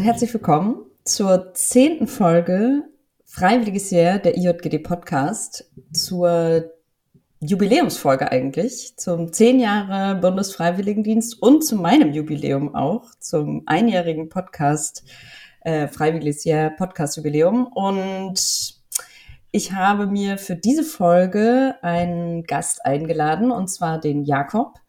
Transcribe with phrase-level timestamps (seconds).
[0.00, 2.84] Und herzlich willkommen zur zehnten Folge
[3.26, 6.72] Freiwilliges Jahr der IJGD Podcast, zur
[7.40, 15.04] Jubiläumsfolge eigentlich, zum zehn Jahre Bundesfreiwilligendienst und zu meinem Jubiläum auch, zum einjährigen Podcast
[15.60, 17.66] äh, Freiwilliges Jahr Podcast Jubiläum.
[17.66, 18.80] Und
[19.52, 24.80] ich habe mir für diese Folge einen Gast eingeladen, und zwar den Jakob.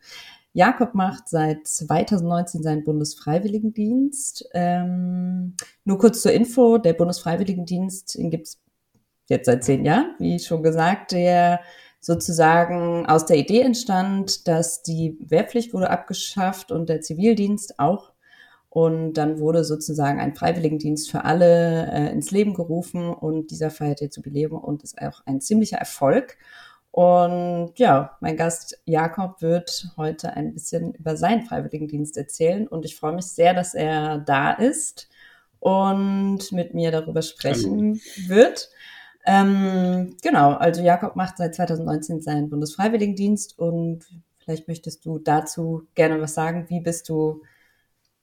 [0.54, 4.50] Jakob macht seit 2019 seinen Bundesfreiwilligendienst.
[4.54, 5.56] Ähm,
[5.86, 8.62] nur kurz zur Info, der Bundesfreiwilligendienst, den gibt es
[9.30, 11.62] jetzt seit zehn Jahren, wie schon gesagt, der
[12.02, 18.12] sozusagen aus der Idee entstand, dass die Wehrpflicht wurde abgeschafft und der Zivildienst auch.
[18.70, 24.02] Und dann wurde sozusagen ein Freiwilligendienst für alle äh, ins Leben gerufen und dieser feiert
[24.02, 26.38] jetzt Jubiläum und ist auch ein ziemlicher Erfolg.
[26.92, 32.98] Und ja, mein Gast Jakob wird heute ein bisschen über seinen Freiwilligendienst erzählen und ich
[32.98, 35.08] freue mich sehr, dass er da ist
[35.60, 38.28] und mit mir darüber sprechen Hallo.
[38.28, 38.70] wird.
[39.26, 44.06] Ähm, genau, also Jakob macht seit 2019 seinen Bundesfreiwilligendienst und
[44.40, 46.66] vielleicht möchtest du dazu gerne was sagen.
[46.70, 47.44] Wie bist du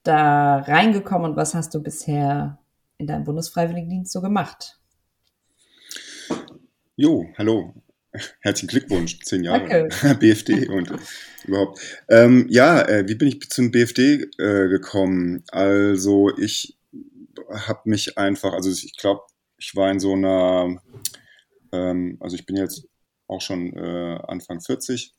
[0.03, 2.59] da reingekommen und was hast du bisher
[2.97, 4.77] in deinem Bundesfreiwilligendienst so gemacht?
[6.97, 7.73] Jo, hallo.
[8.41, 9.87] Herzlichen Glückwunsch, zehn Jahre
[10.19, 10.91] BFD und
[11.45, 11.79] überhaupt.
[12.09, 15.43] Ähm, ja, äh, wie bin ich zum BFD äh, gekommen?
[15.49, 16.77] Also ich
[17.51, 19.21] habe mich einfach, also ich glaube,
[19.57, 20.81] ich war in so einer,
[21.71, 22.87] ähm, also ich bin jetzt
[23.27, 25.13] auch schon äh, Anfang 40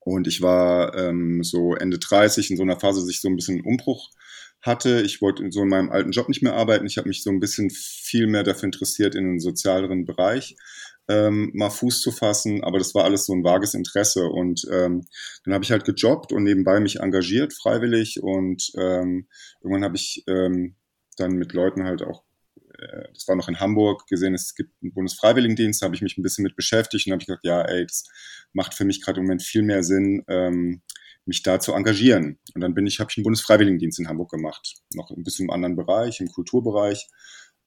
[0.00, 3.36] und ich war ähm, so Ende 30 in so einer Phase, dass ich so ein
[3.36, 4.10] bisschen Umbruch
[4.60, 5.02] hatte.
[5.02, 6.86] Ich wollte so in meinem alten Job nicht mehr arbeiten.
[6.86, 10.56] Ich habe mich so ein bisschen viel mehr dafür interessiert in den sozialeren Bereich
[11.08, 14.26] ähm, mal Fuß zu fassen, aber das war alles so ein vages Interesse.
[14.26, 15.06] Und ähm,
[15.44, 18.22] dann habe ich halt gejobbt und nebenbei mich engagiert, freiwillig.
[18.22, 19.28] Und ähm,
[19.62, 20.76] irgendwann habe ich ähm,
[21.16, 22.22] dann mit Leuten halt auch
[22.78, 26.16] äh, das war noch in Hamburg, gesehen, es gibt einen Bundesfreiwilligendienst, da habe ich mich
[26.16, 28.04] ein bisschen mit beschäftigt und habe ich gesagt, ja, ey, das
[28.52, 30.82] macht für mich gerade im Moment viel mehr Sinn, ähm,
[31.24, 32.38] mich da zu engagieren.
[32.54, 35.50] Und dann bin ich, habe ich einen Bundesfreiwilligendienst in Hamburg gemacht, noch ein bisschen im
[35.50, 37.08] anderen Bereich, im Kulturbereich,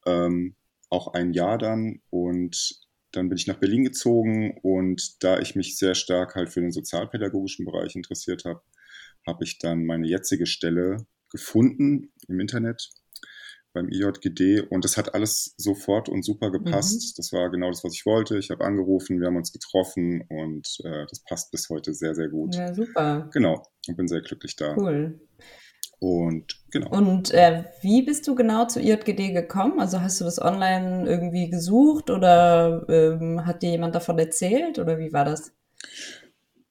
[0.06, 0.56] ähm,
[0.90, 2.01] auch ein Jahr dann.
[2.09, 2.80] Und
[3.11, 6.72] dann bin ich nach Berlin gezogen und da ich mich sehr stark halt für den
[6.72, 8.61] sozialpädagogischen Bereich interessiert habe,
[9.27, 12.89] habe ich dann meine jetzige Stelle gefunden im Internet
[13.73, 17.01] beim IJGD und das hat alles sofort und super gepasst.
[17.01, 17.13] Mhm.
[17.17, 18.38] Das war genau das, was ich wollte.
[18.38, 22.27] Ich habe angerufen, wir haben uns getroffen und äh, das passt bis heute sehr, sehr
[22.27, 22.55] gut.
[22.55, 23.29] Ja, super.
[23.33, 24.75] Genau und bin sehr glücklich da.
[24.75, 25.19] Cool.
[26.01, 26.89] Und genau.
[26.89, 29.79] Und äh, wie bist du genau zu IJGD gekommen?
[29.79, 34.97] Also hast du das online irgendwie gesucht oder ähm, hat dir jemand davon erzählt oder
[34.97, 35.53] wie war das?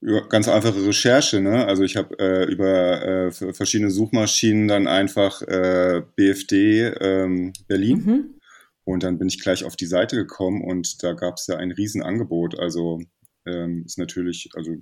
[0.01, 1.65] Ja, ganz einfache Recherche, ne?
[1.65, 8.35] Also ich habe äh, über äh, verschiedene Suchmaschinen dann einfach äh, BFD ähm, Berlin mhm.
[8.83, 11.71] und dann bin ich gleich auf die Seite gekommen und da gab es ja ein
[11.71, 12.59] Riesenangebot.
[12.59, 12.99] Also
[13.45, 14.75] ähm, ist natürlich, also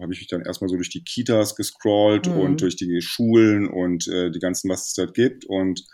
[0.00, 2.40] habe ich mich dann erstmal so durch die Kitas gescrollt mhm.
[2.40, 5.44] und durch die Schulen und äh, die ganzen, was es dort gibt.
[5.44, 5.84] Und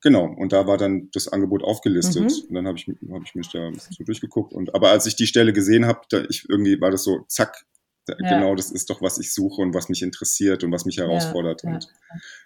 [0.00, 2.24] genau, und da war dann das Angebot aufgelistet.
[2.24, 2.48] Mhm.
[2.48, 4.52] Und dann habe ich, hab ich mich da so durchgeguckt.
[4.52, 7.64] Und aber als ich die Stelle gesehen habe, da ich irgendwie war das so, zack,
[8.08, 8.16] ja.
[8.16, 11.62] genau, das ist doch, was ich suche und was mich interessiert und was mich herausfordert.
[11.64, 11.88] Ja, und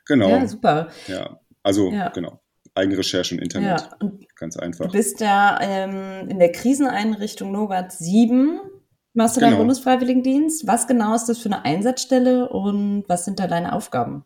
[0.07, 0.31] genau.
[0.31, 0.89] Ja, super.
[1.09, 2.41] Ja, also genau.
[2.75, 3.89] Eigenrecherche im Internet.
[4.37, 4.87] Ganz einfach.
[4.87, 8.61] Du bist ja ähm, in der Kriseneinrichtung Nogat 7
[9.19, 9.51] Machst du genau.
[9.51, 10.69] deinen Bundesfreiwilligendienst?
[10.69, 14.25] Was genau ist das für eine Einsatzstelle und was sind da deine Aufgaben?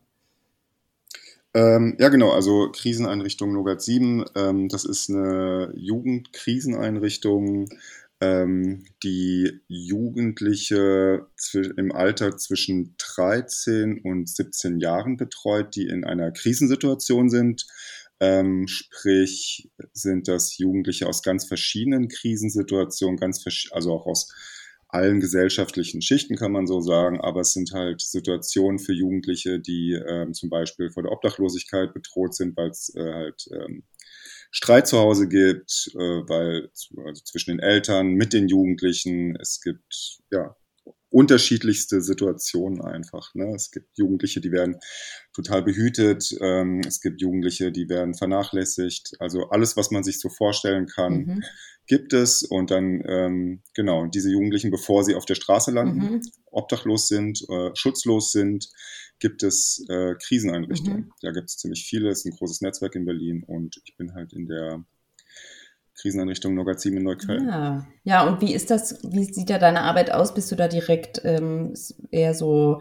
[1.54, 7.70] Ähm, ja, genau, also Kriseneinrichtung Nogat 7, ähm, das ist eine Jugendkriseneinrichtung,
[8.20, 11.26] ähm, die Jugendliche
[11.78, 17.66] im Alter zwischen 13 und 17 Jahren betreut, die in einer Krisensituation sind.
[18.20, 23.42] Ähm, sprich, sind das Jugendliche aus ganz verschiedenen Krisensituationen, ganz
[23.72, 24.28] also auch aus
[24.92, 29.92] allen gesellschaftlichen Schichten, kann man so sagen, aber es sind halt Situationen für Jugendliche, die
[29.94, 33.84] ähm, zum Beispiel vor der Obdachlosigkeit bedroht sind, weil es äh, halt ähm,
[34.50, 36.70] Streit zu Hause gibt, äh, weil
[37.06, 40.54] also zwischen den Eltern, mit den Jugendlichen, es gibt ja
[41.08, 43.34] unterschiedlichste Situationen einfach.
[43.34, 43.54] Ne?
[43.54, 44.76] Es gibt Jugendliche, die werden
[45.34, 49.12] total behütet, ähm, es gibt Jugendliche, die werden vernachlässigt.
[49.20, 51.44] Also alles, was man sich so vorstellen kann, mhm.
[51.92, 52.42] Gibt es.
[52.42, 56.22] Und dann, ähm, genau, diese Jugendlichen, bevor sie auf der Straße landen, mhm.
[56.50, 58.70] obdachlos sind, äh, schutzlos sind,
[59.18, 61.00] gibt es äh, Kriseneinrichtungen.
[61.00, 61.12] Mhm.
[61.20, 64.14] Da gibt es ziemlich viele, es ist ein großes Netzwerk in Berlin und ich bin
[64.14, 64.82] halt in der
[66.00, 67.46] Kriseneinrichtung Nogazim in Neukölln.
[67.46, 67.86] Ja.
[68.04, 70.32] ja, und wie ist das, wie sieht da deine Arbeit aus?
[70.32, 71.74] Bist du da direkt ähm,
[72.10, 72.80] eher so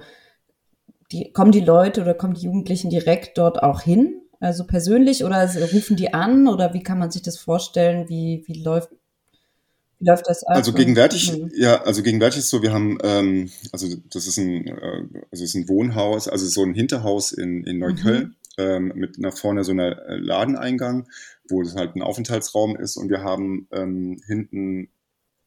[1.11, 4.21] die, kommen die Leute oder kommen die Jugendlichen direkt dort auch hin?
[4.39, 8.07] Also persönlich oder rufen die an oder wie kann man sich das vorstellen?
[8.07, 8.89] Wie, wie läuft
[10.01, 10.55] wie läuft das ab?
[10.55, 11.51] Also gegenwärtig, mhm.
[11.55, 15.55] ja, also gegenwärtig ist so, wir haben, ähm, also das ist ein, äh, also ist
[15.55, 18.63] ein Wohnhaus, also so ein Hinterhaus in, in Neukölln mhm.
[18.63, 21.07] ähm, mit nach vorne so einer äh, Ladeneingang,
[21.47, 24.89] wo es halt ein Aufenthaltsraum ist und wir haben ähm, hinten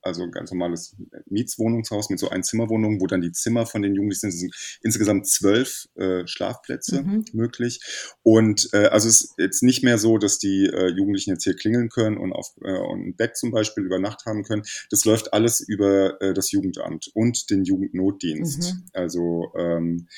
[0.04, 0.96] also ein ganz normales
[1.26, 4.30] Mietswohnungshaus mit so Einzimmerwohnungen, wo dann die Zimmer von den Jugendlichen sind.
[4.30, 7.24] Es sind insgesamt zwölf äh, Schlafplätze mhm.
[7.32, 7.80] möglich.
[8.22, 11.56] Und äh, also es ist jetzt nicht mehr so, dass die äh, Jugendlichen jetzt hier
[11.56, 14.62] klingeln können und auf äh, und ein Bett zum Beispiel über Nacht haben können.
[14.90, 18.74] Das läuft alles über äh, das Jugendamt und den Jugendnotdienst.
[18.74, 18.84] Mhm.
[18.92, 20.08] Also ähm,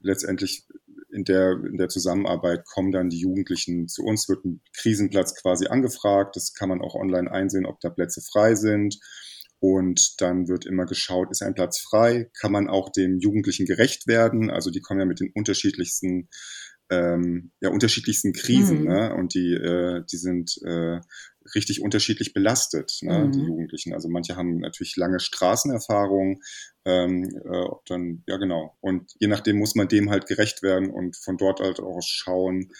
[0.00, 0.66] letztendlich
[1.12, 5.66] in der, in der Zusammenarbeit kommen dann die Jugendlichen zu uns, wird ein Krisenplatz quasi
[5.66, 6.36] angefragt.
[6.36, 8.98] Das kann man auch online einsehen, ob da Plätze frei sind.
[9.60, 12.30] Und dann wird immer geschaut, ist ein Platz frei?
[12.40, 14.50] Kann man auch dem Jugendlichen gerecht werden?
[14.50, 16.28] Also die kommen ja mit den unterschiedlichsten
[16.90, 18.88] ähm, ja, unterschiedlichsten Krisen, mhm.
[18.88, 19.14] ne?
[19.14, 21.00] Und die, äh, die sind äh,
[21.54, 23.26] richtig unterschiedlich belastet, ne?
[23.26, 23.32] Mhm.
[23.32, 23.94] die Jugendlichen.
[23.94, 26.40] Also manche haben natürlich lange Straßenerfahrung,
[26.84, 28.76] ähm, äh, dann, ja genau.
[28.80, 32.72] Und je nachdem muss man dem halt gerecht werden und von dort halt auch schauen,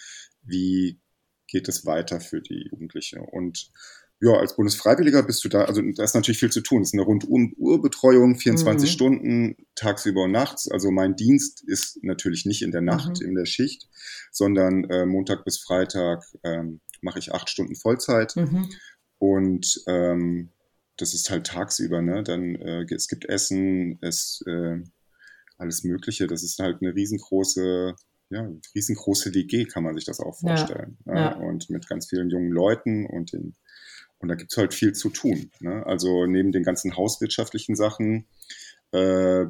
[0.43, 0.99] wie
[1.47, 3.21] geht es weiter für die Jugendliche.
[3.21, 3.71] Und
[4.21, 6.83] ja, als Bundesfreiwilliger bist du da, also da ist natürlich viel zu tun.
[6.83, 8.93] Es ist eine Rundum-Uhrbetreuung, 24 mhm.
[8.93, 10.69] Stunden, tagsüber und nachts.
[10.69, 13.29] Also mein Dienst ist natürlich nicht in der Nacht, mhm.
[13.29, 13.89] in der Schicht,
[14.31, 18.35] sondern äh, Montag bis Freitag ähm, mache ich acht Stunden Vollzeit.
[18.35, 18.69] Mhm.
[19.17, 20.51] Und ähm,
[20.97, 22.23] das ist halt tagsüber, ne?
[22.23, 24.77] Dann äh, es gibt Essen, es äh,
[25.57, 26.27] alles Mögliche.
[26.27, 27.95] Das ist halt eine riesengroße
[28.29, 30.97] ja, riesengroße WG kann man sich das auch vorstellen.
[31.05, 31.35] Ja, ja.
[31.35, 33.55] Und mit ganz vielen jungen Leuten und den
[34.21, 35.51] und da gibt's halt viel zu tun.
[35.59, 35.85] Ne?
[35.85, 38.25] Also neben den ganzen hauswirtschaftlichen Sachen,
[38.91, 39.45] äh,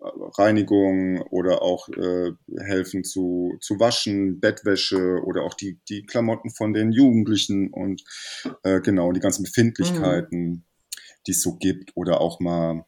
[0.00, 6.72] Reinigung oder auch äh, helfen zu, zu waschen, Bettwäsche oder auch die, die Klamotten von
[6.72, 8.04] den Jugendlichen und
[8.62, 10.62] äh, genau, die ganzen Befindlichkeiten, mhm.
[11.26, 12.84] die es so gibt oder auch mal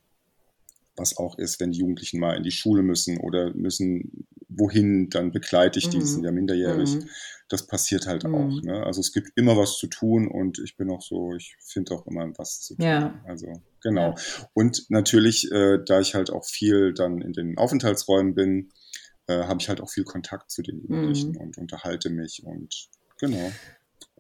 [0.96, 4.26] was auch ist, wenn die Jugendlichen mal in die Schule müssen oder müssen
[4.60, 6.04] wohin, dann begleite ich die, mhm.
[6.04, 6.94] sind ja minderjährig.
[6.94, 7.08] Mhm.
[7.48, 8.34] Das passiert halt mhm.
[8.34, 8.62] auch.
[8.62, 8.86] Ne?
[8.86, 12.06] Also es gibt immer was zu tun und ich bin auch so, ich finde auch
[12.06, 12.84] immer was zu tun.
[12.86, 13.20] Ja.
[13.26, 14.10] Also genau.
[14.10, 14.46] Ja.
[14.54, 18.70] Und natürlich, äh, da ich halt auch viel dann in den Aufenthaltsräumen bin,
[19.26, 21.38] äh, habe ich halt auch viel Kontakt zu den Jugendlichen mhm.
[21.38, 23.50] und unterhalte mich und genau.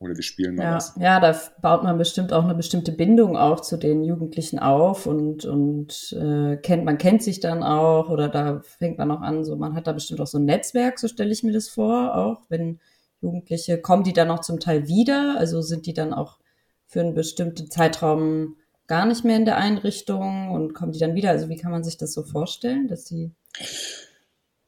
[0.00, 0.94] Oder wir spielen mal ja, was.
[0.98, 5.44] Ja, da baut man bestimmt auch eine bestimmte Bindung auch zu den Jugendlichen auf und,
[5.44, 9.56] und äh, kennt, man kennt sich dann auch oder da fängt man auch an, so
[9.56, 12.40] man hat da bestimmt auch so ein Netzwerk, so stelle ich mir das vor, auch
[12.48, 12.80] wenn
[13.20, 15.36] Jugendliche, kommen die dann noch zum Teil wieder?
[15.38, 16.38] Also sind die dann auch
[16.86, 18.56] für einen bestimmten Zeitraum
[18.86, 21.28] gar nicht mehr in der Einrichtung und kommen die dann wieder?
[21.28, 23.32] Also wie kann man sich das so vorstellen, dass sie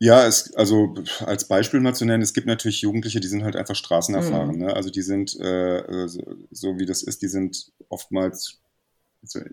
[0.03, 3.55] ja, es, also als Beispiel mal zu nennen, es gibt natürlich Jugendliche, die sind halt
[3.55, 4.57] einfach straßenerfahren.
[4.57, 4.63] Mhm.
[4.63, 4.75] Ne?
[4.75, 6.21] Also die sind, äh, so,
[6.51, 8.59] so, wie das ist, die sind oftmals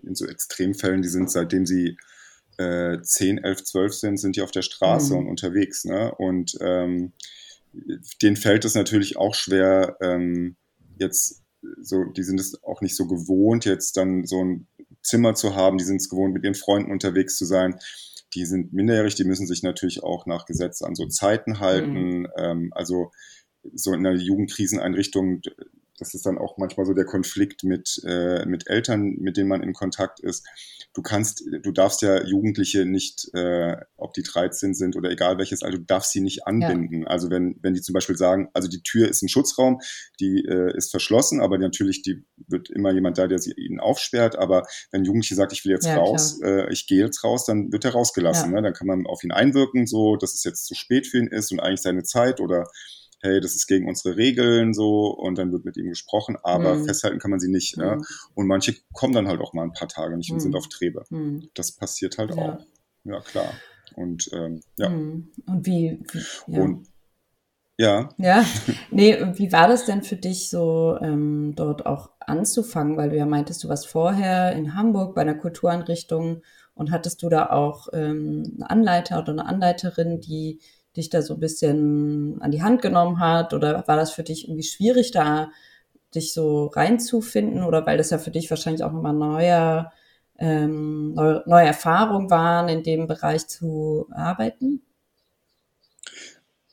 [0.01, 1.97] in so Extremfällen, die sind seitdem sie
[2.57, 5.19] äh, 10, 11, 12 sind, sind die auf der Straße mhm.
[5.19, 5.85] und unterwegs.
[5.85, 6.15] Ne?
[6.15, 7.13] Und ähm,
[8.19, 10.55] denen fällt es natürlich auch schwer, ähm,
[10.97, 11.43] jetzt
[11.79, 14.67] so, die sind es auch nicht so gewohnt, jetzt dann so ein
[15.03, 17.79] Zimmer zu haben, die sind es gewohnt, mit ihren Freunden unterwegs zu sein
[18.33, 22.21] die sind minderjährig, die müssen sich natürlich auch nach Gesetz an so Zeiten halten.
[22.21, 22.27] Mhm.
[22.37, 23.11] Ähm, also
[23.73, 25.41] so in einer Jugendkriseneinrichtung,
[25.99, 29.63] das ist dann auch manchmal so der Konflikt mit, äh, mit Eltern, mit denen man
[29.63, 30.45] in Kontakt ist
[30.93, 35.61] du kannst, du darfst ja Jugendliche nicht, äh, ob die 13 sind oder egal welches
[35.61, 37.03] Alter, du darfst sie nicht anbinden.
[37.03, 37.07] Ja.
[37.07, 39.79] Also wenn, wenn die zum Beispiel sagen, also die Tür ist ein Schutzraum,
[40.19, 44.37] die äh, ist verschlossen, aber natürlich die wird immer jemand da, der sie ihnen aufsperrt.
[44.37, 47.71] Aber wenn Jugendliche sagt, ich will jetzt ja, raus, äh, ich gehe jetzt raus, dann
[47.71, 48.51] wird er rausgelassen.
[48.51, 48.57] Ja.
[48.57, 48.61] Ne?
[48.63, 51.51] Dann kann man auf ihn einwirken, so dass es jetzt zu spät für ihn ist
[51.51, 52.67] und eigentlich seine Zeit oder
[53.21, 56.85] hey, das ist gegen unsere Regeln so und dann wird mit ihm gesprochen, aber mhm.
[56.85, 57.77] festhalten kann man sie nicht.
[57.77, 57.83] Mhm.
[57.83, 57.97] Ja?
[58.33, 60.35] Und manche kommen dann halt auch mal ein paar Tage nicht mhm.
[60.35, 61.03] und sind auf Trebe.
[61.09, 61.49] Mhm.
[61.53, 62.37] Das passiert halt ja.
[62.37, 62.65] auch.
[63.03, 63.53] Ja, klar.
[63.95, 64.89] Und ähm, ja.
[64.89, 65.29] Mhm.
[65.45, 66.61] Und wie, wie ja.
[66.61, 66.87] Und
[67.79, 68.09] ja.
[68.17, 68.43] Ja,
[68.91, 72.97] nee, wie war das denn für dich so, ähm, dort auch anzufangen?
[72.97, 76.41] Weil du ja meintest, du warst vorher in Hamburg bei einer Kultureinrichtung
[76.73, 80.59] und hattest du da auch ähm, einen Anleiter oder eine Anleiterin, die
[80.97, 83.53] dich da so ein bisschen an die Hand genommen hat?
[83.53, 85.51] Oder war das für dich irgendwie schwierig, da
[86.15, 87.63] dich so reinzufinden?
[87.63, 89.91] Oder weil das ja für dich wahrscheinlich auch nochmal neuer,
[90.37, 94.81] ähm, neue, neue Erfahrungen waren, in dem Bereich zu arbeiten?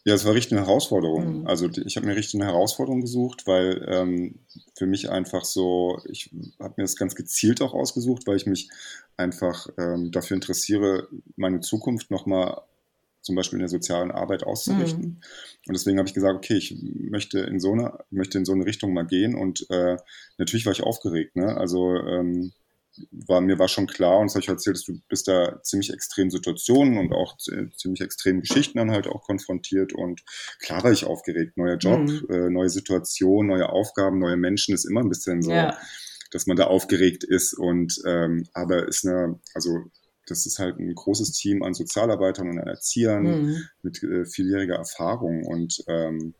[0.07, 1.41] Ja, es war richtig eine Herausforderung.
[1.41, 1.47] Mhm.
[1.49, 4.37] Also ich habe mir richtig eine Herausforderung gesucht, weil ähm,
[4.77, 6.31] für mich einfach so, ich
[6.61, 8.71] habe mir das ganz gezielt auch ausgesucht, weil ich mich
[9.17, 12.63] einfach ähm, dafür interessiere, meine Zukunft nochmal
[13.27, 15.03] zum Beispiel in der sozialen Arbeit auszurichten.
[15.03, 15.21] Mhm.
[15.67, 18.65] Und deswegen habe ich gesagt, okay, ich möchte in so eine, möchte in so eine
[18.65, 19.35] Richtung mal gehen.
[19.35, 19.97] Und äh,
[20.39, 21.35] natürlich war ich aufgeregt.
[21.37, 21.57] Ne?
[21.57, 22.53] Also ähm,
[23.11, 25.93] war, mir war schon klar, und das habe ich erzählt, dass du bist da ziemlich
[25.93, 29.93] extremen Situationen und auch ziemlich extremen Geschichten dann halt auch konfrontiert.
[29.93, 30.23] Und
[30.61, 31.57] klar war ich aufgeregt.
[31.57, 32.27] Neuer Job, mhm.
[32.31, 35.77] äh, neue Situation, neue Aufgaben, neue Menschen ist immer ein bisschen so, ja.
[36.31, 37.55] dass man da aufgeregt ist.
[37.55, 39.91] Und ähm, aber ist eine, also
[40.27, 43.63] das ist halt ein großes Team an Sozialarbeitern und an Erziehern mhm.
[43.83, 46.35] mit äh, vieljähriger Erfahrung und ähm,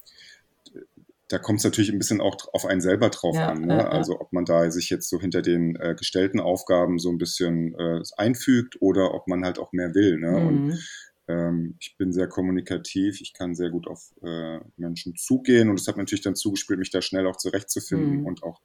[1.29, 3.63] da kommt es natürlich ein bisschen auch auf einen selber drauf ja, an.
[3.63, 3.79] Ne?
[3.79, 7.19] Ja, also ob man da sich jetzt so hinter den äh, gestellten Aufgaben so ein
[7.19, 10.19] bisschen äh, einfügt oder ob man halt auch mehr will.
[10.19, 10.31] Ne?
[10.31, 10.47] Mhm.
[10.47, 10.89] Und
[11.29, 15.89] ähm, ich bin sehr kommunikativ, ich kann sehr gut auf äh, Menschen zugehen und es
[15.89, 18.27] hat natürlich dann zugespielt, mich da schnell auch zurechtzufinden mhm.
[18.27, 18.61] und auch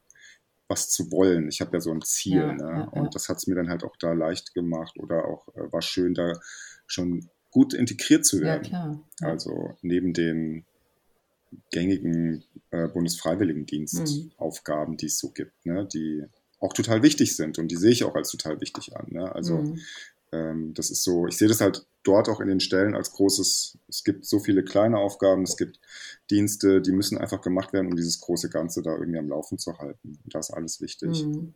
[0.72, 1.50] was zu wollen.
[1.50, 2.90] Ich habe ja so ein Ziel ja, ne?
[2.94, 5.72] ja, und das hat es mir dann halt auch da leicht gemacht oder auch äh,
[5.72, 6.34] war schön, da
[6.88, 9.04] schon gut integriert zu werden.
[9.22, 10.66] Also neben den
[11.72, 14.98] gängigen äh, Bundesfreiwilligendienstaufgaben, mhm.
[14.98, 15.88] die es so gibt, ne?
[15.94, 16.24] die
[16.60, 19.08] auch total wichtig sind und die sehe ich auch als total wichtig an.
[19.10, 19.36] Ne?
[19.36, 19.80] Also mhm.
[20.32, 23.78] ähm, das ist so, ich sehe das halt dort auch in den Stellen als großes,
[23.88, 25.80] es gibt so viele kleine Aufgaben, es gibt
[26.30, 29.78] Dienste, die müssen einfach gemacht werden, um dieses große Ganze da irgendwie am Laufen zu
[29.78, 30.20] halten.
[30.24, 31.26] Und da ist alles wichtig.
[31.26, 31.54] Mhm.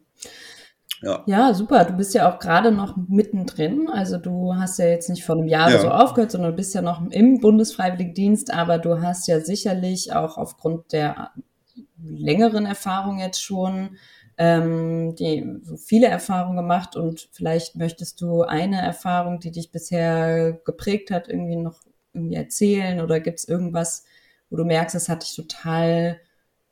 [1.02, 1.24] Ja.
[1.26, 1.84] ja, super.
[1.86, 3.90] Du bist ja auch gerade noch mittendrin.
[3.90, 5.80] Also du hast ja jetzt nicht vor einem Jahr ja.
[5.80, 10.38] so aufgehört, sondern du bist ja noch im Bundesfreiwilligendienst, aber du hast ja sicherlich auch
[10.38, 11.32] aufgrund der
[12.02, 13.98] längeren Erfahrung jetzt schon
[14.38, 21.12] ähm, die viele Erfahrungen gemacht und vielleicht möchtest du eine Erfahrung, die dich bisher geprägt
[21.12, 21.82] hat, irgendwie noch
[22.14, 24.06] irgendwie erzählen oder gibt es irgendwas,
[24.50, 26.20] wo du merkst, es hat dich total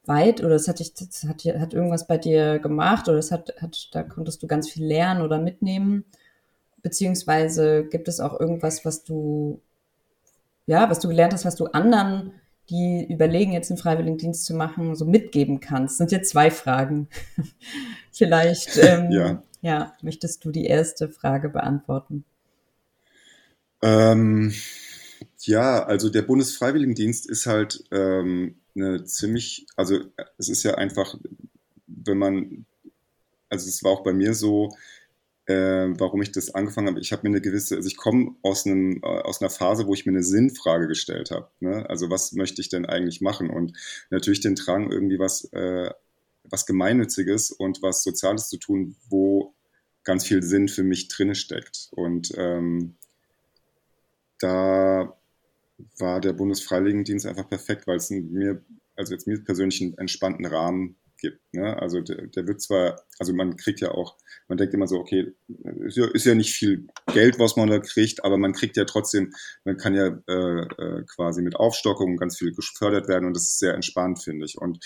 [0.06, 3.54] weit oder es hat dich, das hat, hat irgendwas bei dir gemacht oder es hat,
[3.62, 6.06] hat, da konntest du ganz viel lernen oder mitnehmen?
[6.82, 9.62] Beziehungsweise gibt es auch irgendwas, was du,
[10.66, 12.34] ja, was du gelernt hast, was du anderen
[12.70, 15.94] die überlegen, jetzt einen Freiwilligendienst zu machen, so mitgeben kannst?
[15.94, 17.08] Das sind jetzt zwei Fragen.
[18.12, 19.44] Vielleicht ähm, ja.
[19.62, 19.94] ja.
[20.02, 22.26] möchtest du die erste Frage beantworten.
[23.82, 24.54] Ähm,
[25.40, 30.00] ja, also der Bundesfreiwilligendienst ist halt ähm, eine ziemlich, also
[30.38, 31.16] es ist ja einfach,
[31.88, 32.66] wenn man,
[33.50, 34.70] also es war auch bei mir so,
[35.46, 37.00] äh, warum ich das angefangen habe.
[37.00, 39.94] Ich habe mir eine gewisse, also ich komme aus einem äh, aus einer Phase, wo
[39.94, 41.50] ich mir eine Sinnfrage gestellt habe.
[41.60, 41.90] Ne?
[41.90, 43.50] Also was möchte ich denn eigentlich machen?
[43.50, 43.74] Und
[44.10, 45.90] natürlich den Drang, irgendwie was äh,
[46.46, 49.54] was Gemeinnütziges und was Soziales zu tun, wo
[50.04, 51.90] ganz viel Sinn für mich drinne steckt.
[51.92, 52.96] Und ähm,
[54.40, 55.18] da
[55.98, 58.62] war der Bundesfreiwilligendienst einfach perfekt, weil es mir,
[58.96, 61.40] also jetzt mir persönlich einen entspannten Rahmen gibt.
[61.54, 61.82] Ne?
[61.82, 65.34] Also der, der, wird zwar, also man kriegt ja auch, man denkt immer so, okay,
[65.86, 68.84] ist ja, ist ja, nicht viel Geld, was man da kriegt, aber man kriegt ja
[68.84, 73.44] trotzdem, man kann ja äh, äh, quasi mit Aufstockung ganz viel gefördert werden und das
[73.44, 74.58] ist sehr entspannt, finde ich.
[74.58, 74.80] Und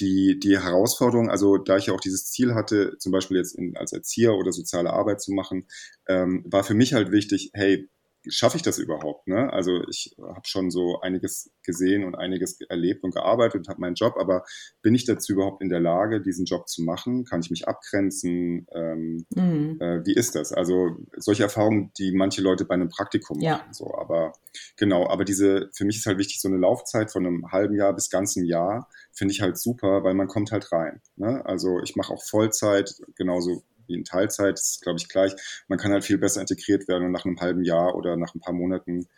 [0.00, 3.76] die, die Herausforderung, also da ich ja auch dieses Ziel hatte, zum Beispiel jetzt in,
[3.76, 5.66] als Erzieher oder soziale Arbeit zu machen,
[6.08, 7.88] ähm, war für mich halt wichtig, hey,
[8.28, 9.26] schaffe ich das überhaupt?
[9.26, 9.52] Ne?
[9.52, 13.94] Also ich habe schon so einiges gesehen und einiges erlebt und gearbeitet und habe meinen
[13.94, 14.44] Job, aber
[14.82, 17.24] bin ich dazu überhaupt in der Lage, diesen Job zu machen?
[17.24, 18.66] Kann ich mich abgrenzen?
[18.74, 19.78] Ähm, mhm.
[19.80, 20.52] äh, wie ist das?
[20.52, 23.58] Also solche Erfahrungen, die manche Leute bei einem Praktikum ja.
[23.58, 23.72] machen.
[23.72, 24.32] So, aber
[24.76, 27.94] genau, aber diese, für mich ist halt wichtig, so eine Laufzeit von einem halben Jahr
[27.94, 31.00] bis ganzem Jahr finde ich halt super, weil man kommt halt rein.
[31.16, 31.44] Ne?
[31.46, 35.34] Also ich mache auch Vollzeit, genauso wie in Teilzeit, das ist, glaube ich, gleich.
[35.68, 38.40] Man kann halt viel besser integriert werden und nach einem halben Jahr oder nach ein
[38.40, 39.08] paar Monaten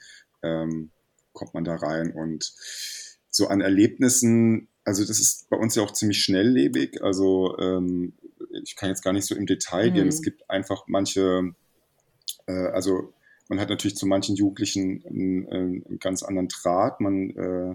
[0.43, 0.91] ähm,
[1.33, 2.13] kommt man da rein.
[2.13, 2.53] Und
[3.31, 7.03] so an Erlebnissen, also das ist bei uns ja auch ziemlich schnelllebig.
[7.03, 8.15] Also ähm,
[8.63, 9.95] ich kann jetzt gar nicht so im Detail mhm.
[9.95, 10.09] gehen.
[10.09, 11.55] Es gibt einfach manche,
[12.47, 13.13] äh, also
[13.49, 17.01] man hat natürlich zu manchen Jugendlichen einen, einen ganz anderen Draht.
[17.01, 17.75] Man äh,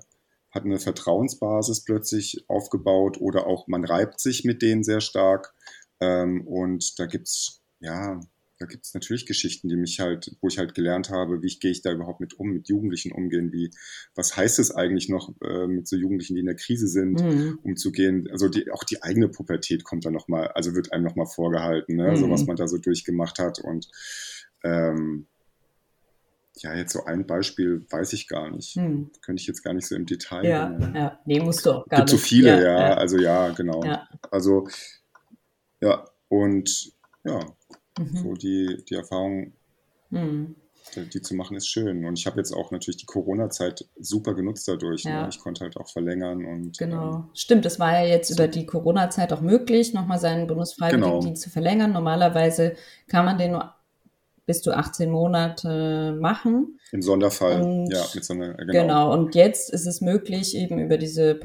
[0.51, 5.53] hat eine Vertrauensbasis plötzlich aufgebaut oder auch man reibt sich mit denen sehr stark.
[6.01, 8.19] Ähm, und da gibt's ja,
[8.61, 11.71] da gibt's natürlich Geschichten, die mich halt, wo ich halt gelernt habe, wie ich, gehe
[11.71, 13.71] ich da überhaupt mit um, mit Jugendlichen umgehen, wie,
[14.13, 17.59] was heißt es eigentlich noch, äh, mit so Jugendlichen, die in der Krise sind, mhm.
[17.63, 18.27] umzugehen.
[18.31, 22.11] Also die, auch die eigene Pubertät kommt dann nochmal, also wird einem nochmal vorgehalten, ne?
[22.11, 22.17] Mhm.
[22.17, 23.59] so was man da so durchgemacht hat.
[23.59, 23.89] Und
[24.63, 25.25] ähm,
[26.57, 28.75] ja, jetzt so ein Beispiel weiß ich gar nicht.
[28.75, 29.09] Hm.
[29.21, 30.45] Könnte ich jetzt gar nicht so im Detail.
[30.45, 30.95] Ja, nennen.
[30.95, 31.19] ja.
[31.25, 32.21] nee, musst du auch gar Gibt nicht.
[32.21, 32.93] so viele, ja, ja, ja.
[32.93, 33.83] Also ja, genau.
[33.83, 34.07] Ja.
[34.29, 34.67] Also
[35.81, 37.39] ja, und ja,
[37.99, 38.17] mhm.
[38.17, 39.53] so die, die Erfahrung,
[40.09, 40.55] mhm.
[40.95, 42.05] die, die, zu machen, ist schön.
[42.05, 45.05] Und ich habe jetzt auch natürlich die Corona-Zeit super genutzt dadurch.
[45.05, 45.11] Ne?
[45.11, 45.21] Ja.
[45.23, 45.29] Ne?
[45.29, 46.77] Ich konnte halt auch verlängern und.
[46.77, 47.15] Genau.
[47.15, 48.35] Ähm, Stimmt, es war ja jetzt so.
[48.35, 51.43] über die Corona-Zeit auch möglich, nochmal seinen Bundesfreiwilligendienst genau.
[51.43, 51.91] zu verlängern.
[51.91, 52.75] Normalerweise
[53.07, 53.73] kann man den nur
[54.45, 56.79] bis zu 18 Monate machen.
[56.91, 58.71] Im Sonderfall, und, ja, mit so einer, genau.
[58.73, 59.13] genau.
[59.13, 61.35] Und jetzt ist es möglich, eben über diese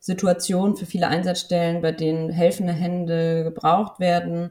[0.00, 4.50] Pandemie-Situation für viele Einsatzstellen, bei denen helfende Hände gebraucht werden,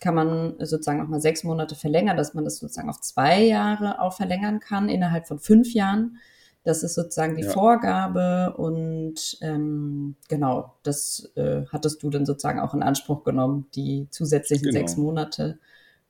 [0.00, 4.14] kann man sozusagen nochmal sechs Monate verlängern, dass man das sozusagen auf zwei Jahre auch
[4.14, 6.18] verlängern kann, innerhalb von fünf Jahren.
[6.62, 7.50] Das ist sozusagen die ja.
[7.50, 14.08] Vorgabe und ähm, genau, das äh, hattest du dann sozusagen auch in Anspruch genommen, die
[14.10, 14.78] zusätzlichen genau.
[14.78, 15.58] sechs Monate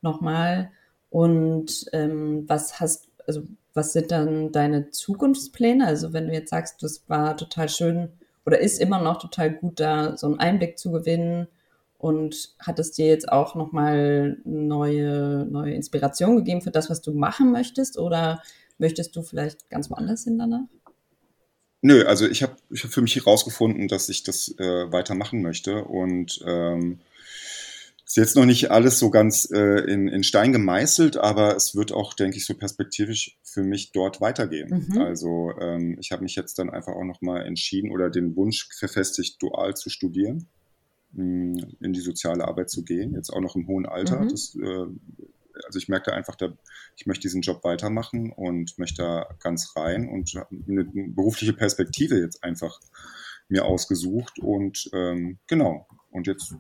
[0.02, 0.70] nochmal.
[1.09, 3.42] Und ähm, was hast, also
[3.75, 5.87] was sind dann deine Zukunftspläne?
[5.87, 8.11] Also wenn du jetzt sagst, das war total schön
[8.47, 11.49] oder ist immer noch total gut, da so einen Einblick zu gewinnen
[11.99, 17.12] und hat es dir jetzt auch nochmal neue, neue Inspiration gegeben für das, was du
[17.12, 17.99] machen möchtest?
[17.99, 18.40] Oder
[18.80, 20.64] Möchtest du vielleicht ganz woanders hin danach?
[21.82, 25.85] Nö, also ich habe ich hab für mich herausgefunden, dass ich das äh, weitermachen möchte
[25.85, 27.00] und ähm,
[28.11, 31.93] ist jetzt noch nicht alles so ganz äh, in, in Stein gemeißelt, aber es wird
[31.93, 34.88] auch, denke ich, so perspektivisch für mich dort weitergehen.
[34.88, 34.99] Mhm.
[35.00, 39.40] Also ähm, ich habe mich jetzt dann einfach auch nochmal entschieden oder den Wunsch verfestigt,
[39.40, 40.49] dual zu studieren,
[41.12, 44.23] mh, hm, in die soziale Arbeit zu gehen, jetzt auch noch im hohen Alter.
[44.23, 44.29] Mhm.
[44.29, 44.87] Das äh,
[45.64, 46.52] also ich merke da einfach, da,
[46.97, 50.33] ich möchte diesen Job weitermachen und möchte da ganz rein und
[50.69, 52.81] eine berufliche Perspektive jetzt einfach
[53.49, 55.87] mir ausgesucht und ähm, genau.
[56.11, 56.55] Und jetzt,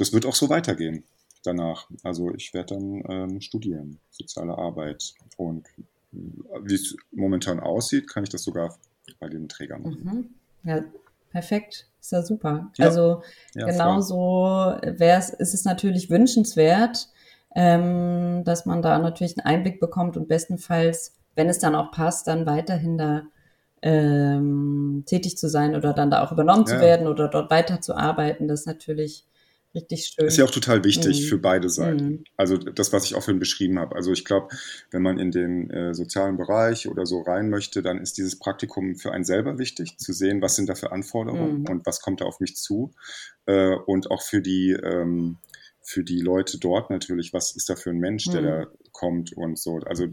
[0.00, 1.04] das wird auch so weitergehen
[1.44, 1.88] danach.
[2.02, 5.66] Also ich werde dann ähm, studieren, soziale Arbeit und
[6.12, 8.76] wie es momentan aussieht, kann ich das sogar
[9.20, 10.04] bei den Trägern machen.
[10.04, 10.68] Mhm.
[10.68, 10.84] Ja,
[11.30, 11.86] perfekt.
[12.00, 12.70] Ist ja super.
[12.76, 12.86] Ja.
[12.86, 13.22] Also
[13.54, 17.08] ja, genauso wäre es, ist es natürlich wünschenswert,
[17.54, 22.26] ähm, dass man da natürlich einen Einblick bekommt und bestenfalls, wenn es dann auch passt,
[22.26, 23.22] dann weiterhin da
[23.82, 26.74] ähm, tätig zu sein oder dann da auch übernommen ja.
[26.74, 28.48] zu werden oder dort weiterzuarbeiten.
[28.48, 29.24] Das ist natürlich
[29.74, 30.26] richtig schön.
[30.26, 31.24] Ist ja auch total wichtig mhm.
[31.26, 32.04] für beide Seiten.
[32.04, 32.24] Mhm.
[32.36, 33.96] Also das, was ich auch vorhin beschrieben habe.
[33.96, 34.48] Also ich glaube,
[34.90, 38.96] wenn man in den äh, sozialen Bereich oder so rein möchte, dann ist dieses Praktikum
[38.96, 41.68] für einen selber wichtig, zu sehen, was sind da für Anforderungen mhm.
[41.68, 42.92] und was kommt da auf mich zu.
[43.46, 45.38] Äh, und auch für die ähm,
[45.82, 48.46] für die Leute dort natürlich, was ist da für ein Mensch, der mhm.
[48.46, 49.78] da kommt und so.
[49.86, 50.06] Also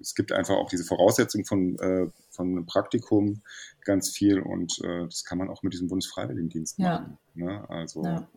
[0.00, 3.42] es gibt einfach auch diese Voraussetzung von, äh, von einem Praktikum
[3.84, 7.18] ganz viel und äh, das kann man auch mit diesem Bundesfreiwilligendienst machen.
[7.34, 7.44] Ja.
[7.44, 7.70] Ne?
[7.70, 8.28] Also ja.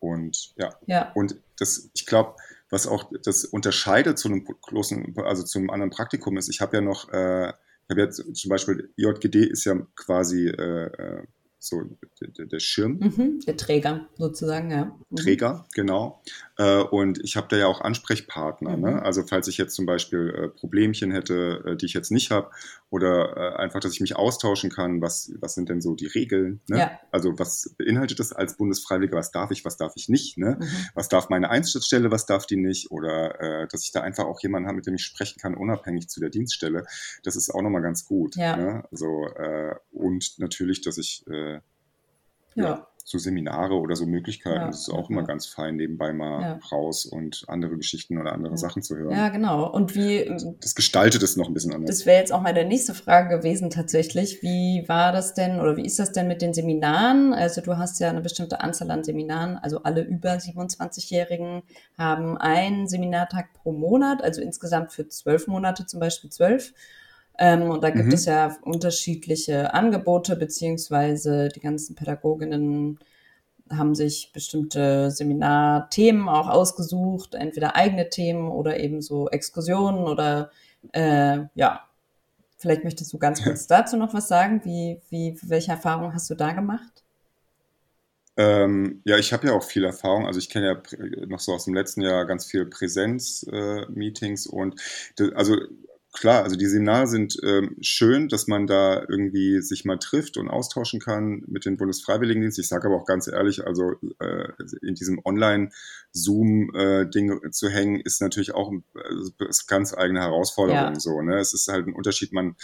[0.00, 0.74] Und ja.
[0.86, 1.12] ja.
[1.14, 2.36] Und das, ich glaube,
[2.70, 6.80] was auch das unterscheidet zu einem großen, also zum anderen Praktikum ist, ich habe ja
[6.80, 11.22] noch, äh, ich habe jetzt zum Beispiel, JGD ist ja quasi äh, äh
[11.58, 11.82] so
[12.20, 12.98] der, der Schirm.
[12.98, 14.96] Mhm, der Träger sozusagen, ja.
[15.10, 15.16] Mhm.
[15.16, 16.22] Träger, genau.
[16.56, 18.70] Äh, und ich habe da ja auch Ansprechpartner.
[18.70, 18.76] Ne?
[18.76, 18.82] Mhm.
[18.82, 19.02] Ne?
[19.02, 22.50] Also falls ich jetzt zum Beispiel äh, Problemchen hätte, äh, die ich jetzt nicht habe,
[22.90, 26.60] oder äh, einfach, dass ich mich austauschen kann, was, was sind denn so die Regeln?
[26.68, 26.78] Ne?
[26.78, 26.90] Ja.
[27.10, 30.38] Also was beinhaltet das als Bundesfreiwilliger, was darf ich, was darf ich nicht?
[30.38, 30.58] Ne?
[30.60, 30.66] Mhm.
[30.94, 32.90] Was darf meine Einsatzstelle, was darf die nicht?
[32.90, 36.08] Oder äh, dass ich da einfach auch jemanden habe, mit dem ich sprechen kann, unabhängig
[36.08, 36.86] zu der Dienststelle.
[37.24, 38.36] Das ist auch nochmal ganz gut.
[38.36, 38.56] Ja.
[38.56, 38.84] Ne?
[38.90, 41.24] Also, äh, und natürlich, dass ich
[42.58, 42.86] äh, ja.
[43.04, 44.60] so Seminare oder so Möglichkeiten.
[44.60, 46.58] Ja, das ist auch immer ganz fein, nebenbei mal ja.
[46.70, 49.12] raus und andere Geschichten oder andere Sachen zu hören.
[49.12, 49.70] Ja, genau.
[49.70, 50.30] Und wie.
[50.60, 51.98] Das gestaltet es noch ein bisschen anders.
[51.98, 54.42] Das wäre jetzt auch meine nächste Frage gewesen, tatsächlich.
[54.42, 57.32] Wie war das denn oder wie ist das denn mit den Seminaren?
[57.32, 59.56] Also, du hast ja eine bestimmte Anzahl an Seminaren.
[59.56, 61.62] Also, alle über 27-Jährigen
[61.96, 66.72] haben einen Seminartag pro Monat, also insgesamt für zwölf Monate zum Beispiel zwölf.
[67.38, 68.14] Ähm, und da gibt mhm.
[68.14, 72.98] es ja unterschiedliche Angebote, beziehungsweise die ganzen Pädagoginnen
[73.70, 80.50] haben sich bestimmte Seminarthemen auch ausgesucht, entweder eigene Themen oder eben so Exkursionen oder
[80.92, 81.84] äh, ja,
[82.56, 84.62] vielleicht möchtest du ganz kurz dazu noch was sagen.
[84.64, 87.04] Wie, wie, welche Erfahrungen hast du da gemacht?
[88.36, 90.26] Ähm, ja, ich habe ja auch viel Erfahrung.
[90.26, 94.80] Also ich kenne ja noch so aus dem letzten Jahr ganz viel Präsenz-Meetings äh, und
[95.34, 95.56] also
[96.18, 100.48] klar, also die Seminare sind ähm, schön, dass man da irgendwie sich mal trifft und
[100.48, 102.58] austauschen kann mit den Bundesfreiwilligendienst.
[102.58, 104.48] Ich sage aber auch ganz ehrlich, also äh,
[104.82, 108.78] in diesem Online-Zoom-Ding äh, zu hängen, ist natürlich auch äh,
[109.48, 110.94] ist ganz eigene Herausforderung.
[110.94, 111.00] Ja.
[111.00, 111.38] So, ne?
[111.38, 112.32] Es ist halt ein Unterschied.
[112.32, 112.56] Man,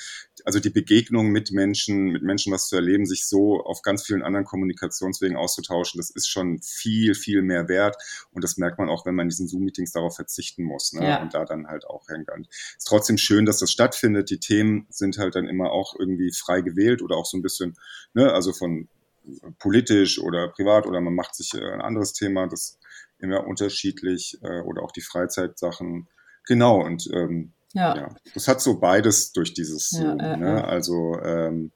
[0.45, 4.23] also die Begegnung mit Menschen, mit Menschen was zu erleben, sich so auf ganz vielen
[4.23, 7.97] anderen Kommunikationswegen auszutauschen, das ist schon viel, viel mehr wert.
[8.33, 11.09] Und das merkt man auch, wenn man in diesen Zoom-Meetings darauf verzichten muss ne?
[11.09, 11.23] Ja.
[11.23, 12.25] und da dann halt auch hängt.
[12.77, 14.31] Ist trotzdem schön schön, dass das stattfindet.
[14.31, 17.77] Die Themen sind halt dann immer auch irgendwie frei gewählt oder auch so ein bisschen,
[18.15, 18.89] ne, also von
[19.59, 22.79] politisch oder privat oder man macht sich äh, ein anderes Thema, das
[23.19, 26.09] immer unterschiedlich äh, oder auch die Freizeitsachen.
[26.47, 27.97] Genau, und ähm, ja.
[27.97, 28.09] ja.
[28.35, 30.65] das hat so beides durch dieses, ja, äh, ne?
[30.65, 31.73] also ähm,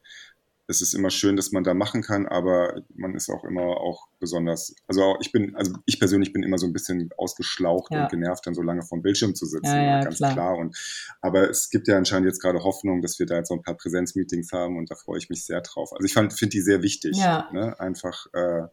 [0.70, 4.06] es ist immer schön, dass man da machen kann, aber man ist auch immer auch
[4.20, 8.02] besonders, also ich bin, also ich persönlich bin immer so ein bisschen ausgeschlaucht ja.
[8.02, 10.32] und genervt, dann so lange vom Bildschirm zu sitzen, ja, ja, ganz klar.
[10.34, 10.56] klar.
[10.58, 10.76] Und
[11.22, 13.76] aber es gibt ja anscheinend jetzt gerade Hoffnung, dass wir da jetzt so ein paar
[13.76, 15.90] Präsenzmeetings haben und da freue ich mich sehr drauf.
[15.94, 17.74] Also ich finde die sehr wichtig, ne?
[17.80, 18.64] einfach äh,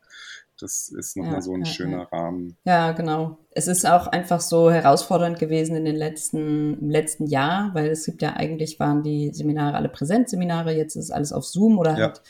[0.59, 2.17] das ist nochmal ja, so ein ja, schöner ja.
[2.17, 2.57] Rahmen.
[2.63, 3.37] Ja, genau.
[3.51, 8.05] Es ist auch einfach so herausfordernd gewesen in den letzten, im letzten Jahr, weil es
[8.05, 12.21] gibt ja eigentlich waren die Seminare alle Präsenzseminare, jetzt ist alles auf Zoom oder hat,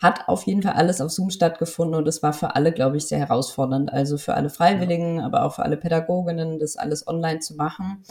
[0.00, 3.06] hat auf jeden Fall alles auf Zoom stattgefunden und es war für alle, glaube ich,
[3.06, 3.92] sehr herausfordernd.
[3.92, 8.02] Also für alle Freiwilligen, aber auch für alle Pädagoginnen, das alles online zu machen.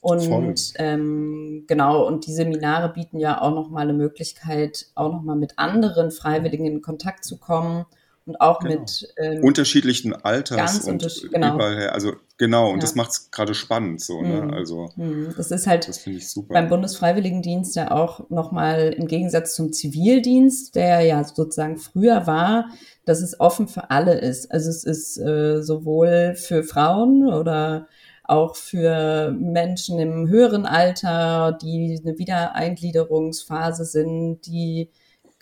[0.00, 5.58] Und ähm, genau, und die Seminare bieten ja auch nochmal eine Möglichkeit, auch nochmal mit
[5.58, 7.86] anderen Freiwilligen in Kontakt zu kommen
[8.26, 8.80] und auch genau.
[8.80, 11.54] mit ähm, unterschiedlichen Alters und genau.
[11.54, 11.92] überall her.
[11.92, 12.80] Also genau, und ja.
[12.80, 14.22] das macht es gerade spannend so.
[14.22, 14.42] Ne?
[14.42, 14.50] Mhm.
[14.50, 15.34] Also mhm.
[15.36, 16.04] das ist halt das
[16.48, 22.70] beim Bundesfreiwilligendienst ja auch nochmal im Gegensatz zum Zivildienst, der ja sozusagen früher war,
[23.04, 24.50] dass es offen für alle ist.
[24.50, 27.88] Also es ist äh, sowohl für Frauen oder
[28.26, 34.88] auch für Menschen im höheren Alter, die eine Wiedereingliederungsphase sind, die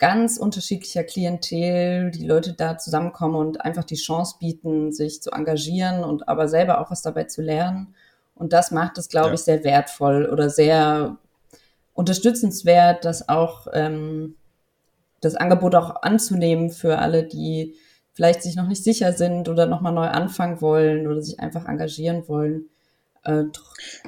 [0.03, 6.03] ganz unterschiedlicher Klientel, die Leute da zusammenkommen und einfach die Chance bieten, sich zu engagieren
[6.03, 7.95] und aber selber auch was dabei zu lernen.
[8.35, 9.33] Und das macht es, glaube ja.
[9.35, 11.15] ich, sehr wertvoll oder sehr
[11.93, 14.35] unterstützenswert, das auch ähm,
[15.21, 17.75] das Angebot auch anzunehmen für alle, die
[18.11, 22.27] vielleicht sich noch nicht sicher sind oder nochmal neu anfangen wollen oder sich einfach engagieren
[22.27, 22.65] wollen.
[23.23, 23.45] Äh,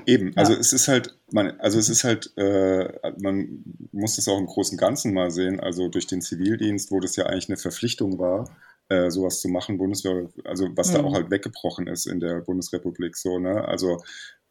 [0.06, 0.34] Eben, ja.
[0.36, 2.90] also es ist halt, man, also es ist halt, äh,
[3.22, 7.16] man muss es auch im großen Ganzen mal sehen, also durch den Zivildienst, wo das
[7.16, 8.50] ja eigentlich eine Verpflichtung war,
[8.90, 10.94] äh, sowas zu machen, Bundeswehr, also was mhm.
[10.94, 14.02] da auch halt weggebrochen ist in der Bundesrepublik, so, ne, also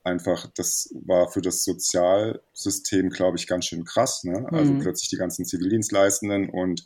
[0.03, 4.81] einfach, das war für das Sozialsystem, glaube ich, ganz schön krass, ne, also mhm.
[4.81, 6.85] plötzlich die ganzen Zivildienstleistenden und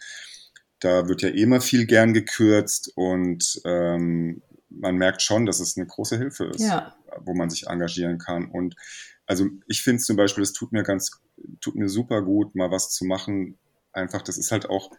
[0.80, 5.86] da wird ja immer viel gern gekürzt und ähm, man merkt schon, dass es eine
[5.86, 6.94] große Hilfe ist, ja.
[7.20, 8.50] wo man sich engagieren kann.
[8.50, 8.76] Und
[9.26, 11.20] also ich finde zum Beispiel, es tut mir ganz,
[11.60, 13.58] tut mir super gut, mal was zu machen.
[13.92, 14.90] Einfach, das ist halt auch,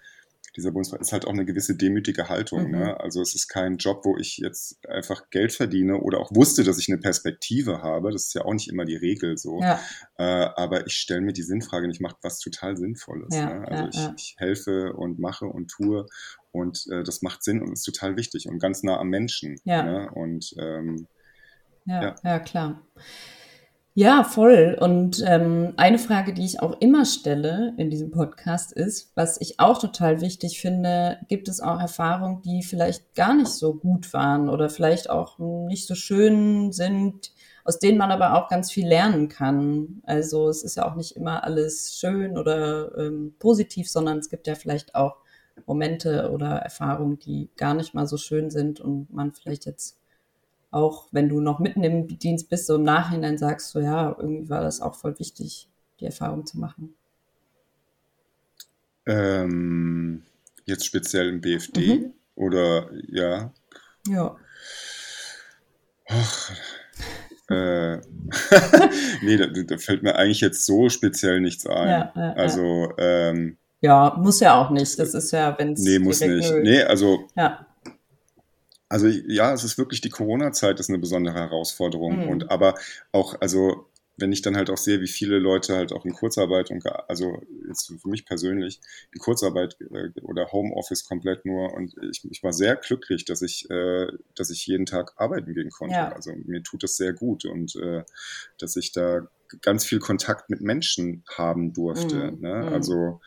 [0.55, 2.71] dieser Bundesrat ist halt auch eine gewisse demütige Haltung.
[2.71, 2.77] Ne?
[2.77, 2.83] Mhm.
[2.83, 2.99] Ne?
[2.99, 6.79] Also es ist kein Job, wo ich jetzt einfach Geld verdiene oder auch wusste, dass
[6.79, 8.11] ich eine Perspektive habe.
[8.11, 9.59] Das ist ja auch nicht immer die Regel so.
[9.61, 9.79] Ja.
[10.17, 13.35] Äh, aber ich stelle mir die Sinnfrage und ich mache was total Sinnvolles.
[13.35, 13.67] Ja, ne?
[13.67, 16.05] Also ja, ich, ich, helfe und mache und tue
[16.51, 19.59] und äh, das macht Sinn und ist total wichtig und ganz nah am Menschen.
[19.83, 20.09] Ne?
[20.13, 21.07] Und ähm,
[21.85, 22.81] ja, ja, klar.
[23.95, 24.77] Ja, voll.
[24.79, 29.59] Und ähm, eine Frage, die ich auch immer stelle in diesem Podcast ist, was ich
[29.59, 34.47] auch total wichtig finde, gibt es auch Erfahrungen, die vielleicht gar nicht so gut waren
[34.47, 37.33] oder vielleicht auch nicht so schön sind,
[37.65, 40.01] aus denen man aber auch ganz viel lernen kann.
[40.03, 44.47] Also es ist ja auch nicht immer alles schön oder ähm, positiv, sondern es gibt
[44.47, 45.17] ja vielleicht auch
[45.65, 49.99] Momente oder Erfahrungen, die gar nicht mal so schön sind und man vielleicht jetzt
[50.71, 54.49] auch, wenn du noch mitten im Dienst bist, so im Nachhinein sagst, so ja, irgendwie
[54.49, 55.67] war das auch voll wichtig,
[55.99, 56.95] die Erfahrung zu machen.
[59.05, 60.23] Ähm,
[60.65, 62.13] jetzt speziell im BFD mhm.
[62.35, 63.51] oder ja?
[64.07, 64.35] Ja.
[66.07, 66.51] Ach,
[67.49, 67.97] äh,
[69.21, 71.87] nee, da, da, fällt mir eigentlich jetzt so speziell nichts ein.
[71.87, 74.99] Ja, ja, also ähm, ja, muss ja auch nicht.
[74.99, 75.81] Das ist ja, wenn es.
[75.81, 76.51] Nee, muss nicht.
[76.51, 76.61] Nö.
[76.61, 77.27] Nee, also.
[77.35, 77.65] Ja.
[78.89, 82.23] Also ja, es ist wirklich die Corona-Zeit ist eine besondere Herausforderung.
[82.23, 82.29] Mhm.
[82.29, 82.75] Und aber
[83.11, 83.85] auch, also
[84.17, 87.41] wenn ich dann halt auch sehe, wie viele Leute halt auch in Kurzarbeit und also
[87.67, 88.79] jetzt für mich persönlich
[89.13, 93.69] in Kurzarbeit äh, oder Homeoffice komplett nur und ich, ich war sehr glücklich, dass ich,
[93.69, 95.95] äh, dass ich jeden Tag arbeiten gehen konnte.
[95.95, 96.11] Ja.
[96.11, 98.03] Also mir tut das sehr gut und äh,
[98.57, 99.27] dass ich da
[99.61, 102.31] ganz viel Kontakt mit Menschen haben durfte.
[102.31, 102.41] Mhm.
[102.41, 102.55] Ne?
[102.55, 102.73] Mhm.
[102.73, 103.21] Also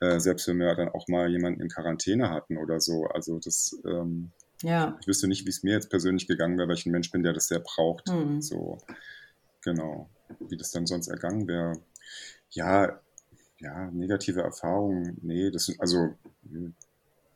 [0.00, 3.06] äh, selbst wenn wir dann auch mal jemanden in Quarantäne hatten oder so.
[3.06, 4.30] Also das, ähm,
[4.62, 4.96] ja.
[5.00, 7.22] ich wüsste nicht, wie es mir jetzt persönlich gegangen wäre, weil ich ein Mensch bin,
[7.22, 8.08] der das sehr braucht.
[8.08, 8.40] Mhm.
[8.40, 8.78] So,
[9.62, 10.08] genau.
[10.40, 11.72] Wie das dann sonst ergangen wäre.
[12.50, 13.00] Ja,
[13.58, 16.14] ja, negative Erfahrungen, nee, das sind, also,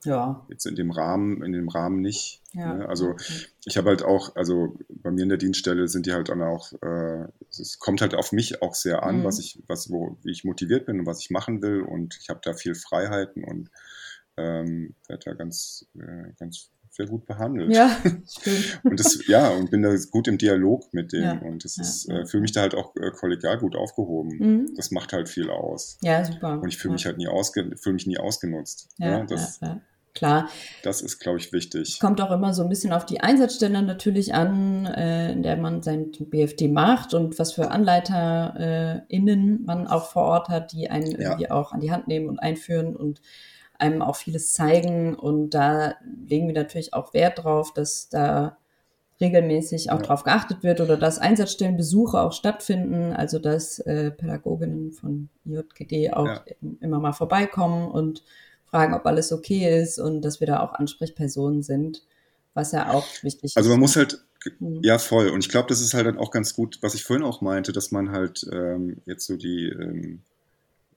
[0.04, 0.46] ja.
[0.48, 2.40] Jetzt in dem Rahmen, in dem Rahmen nicht.
[2.52, 2.74] Ja.
[2.74, 2.88] Ne?
[2.88, 3.16] Also
[3.64, 6.72] ich habe halt auch, also bei mir in der Dienststelle sind die halt dann auch,
[6.82, 9.24] äh, es kommt halt auf mich auch sehr an, mhm.
[9.24, 11.82] was ich, was, wo, wie ich motiviert bin und was ich machen will.
[11.82, 13.70] Und ich habe da viel Freiheiten und
[14.36, 17.72] ähm, werde da ganz, äh, ganz sehr gut behandelt.
[17.72, 18.80] Ja, stimmt.
[18.82, 21.40] und das, ja, und bin da gut im Dialog mit denen.
[21.42, 24.38] Ja, und das ja, ist, äh, fühle mich da halt auch äh, kollegial gut aufgehoben.
[24.38, 24.74] Mhm.
[24.76, 25.98] Das macht halt viel aus.
[26.02, 26.60] Ja, super.
[26.60, 28.88] Und ich fühle mich halt nie ausge, fühle mich nie ausgenutzt.
[28.98, 29.60] Ja, das,
[30.14, 30.48] klar.
[30.82, 32.00] Das ist, glaube ich, wichtig.
[32.00, 35.82] Kommt auch immer so ein bisschen auf die Einsatzstelle natürlich an, äh, in der man
[35.82, 41.50] sein BFD macht und was für AnleiterInnen man auch vor Ort hat, die einen irgendwie
[41.50, 43.20] auch an die Hand nehmen und einführen und
[43.80, 45.14] einem auch vieles zeigen.
[45.14, 45.94] Und da
[46.26, 48.56] legen wir natürlich auch Wert drauf, dass da
[49.20, 50.02] regelmäßig auch ja.
[50.02, 56.26] darauf geachtet wird oder dass Einsatzstellenbesuche auch stattfinden, also dass äh, Pädagoginnen von JGD auch
[56.26, 56.44] ja.
[56.80, 58.24] immer mal vorbeikommen und
[58.64, 62.02] fragen, ob alles okay ist und dass wir da auch Ansprechpersonen sind,
[62.54, 63.56] was ja auch wichtig also ist.
[63.56, 64.24] Also man muss halt,
[64.58, 64.80] mhm.
[64.82, 67.24] ja voll, und ich glaube, das ist halt dann auch ganz gut, was ich vorhin
[67.24, 70.22] auch meinte, dass man halt ähm, jetzt so die ähm,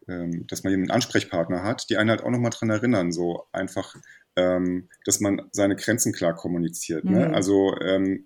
[0.08, 3.96] ähm, dass man jemanden Ansprechpartner hat, die einen halt auch nochmal dran erinnern, so einfach,
[4.36, 7.06] ähm, dass man seine Grenzen klar kommuniziert.
[7.06, 7.28] Ne?
[7.28, 7.34] Mhm.
[7.34, 8.26] Also ähm,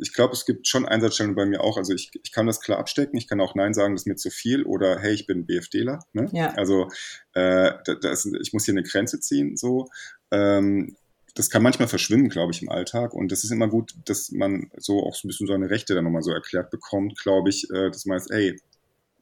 [0.00, 1.76] ich glaube, es gibt schon Einsatzstellen bei mir auch.
[1.76, 3.18] Also ich, ich kann das klar abstecken.
[3.18, 6.04] Ich kann auch Nein sagen, das ist mir zu viel oder hey, ich bin BFDler.
[6.12, 6.28] Ne?
[6.32, 6.54] Ja.
[6.54, 6.88] Also
[7.34, 9.56] äh, das, ich muss hier eine Grenze ziehen.
[9.56, 9.88] So.
[10.30, 10.96] Ähm,
[11.34, 13.12] das kann manchmal verschwimmen, glaube ich, im Alltag.
[13.12, 16.04] Und das ist immer gut, dass man so auch so ein bisschen seine Rechte dann
[16.04, 18.60] nochmal so erklärt bekommt, glaube ich, äh, dass man jetzt, ey,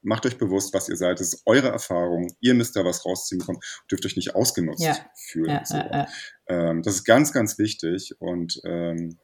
[0.06, 1.20] macht euch bewusst, was ihr seid.
[1.20, 2.34] Das ist eure Erfahrung.
[2.40, 3.58] Ihr müsst da was rausziehen bekommen.
[3.90, 4.96] Dürft euch nicht ausgenutzt ja.
[5.16, 5.50] fühlen.
[5.50, 5.76] Ja, so.
[5.76, 6.06] ja,
[6.48, 8.14] ähm, das ist ganz, ganz wichtig.
[8.20, 9.18] Und ähm,